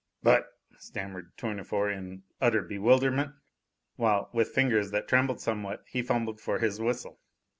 "But" 0.23 0.47
stammered 0.79 1.37
Tournefort 1.37 1.95
in 1.95 2.23
utter 2.41 2.63
bewilderment, 2.63 3.35
while, 3.97 4.31
with 4.33 4.49
fingers 4.49 4.89
that 4.89 5.07
trembled 5.07 5.39
somewhat, 5.41 5.83
he 5.87 6.01
fumbled 6.01 6.41
for 6.41 6.57
his 6.57 6.81
whistle. 6.81 7.19